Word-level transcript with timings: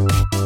you 0.00 0.39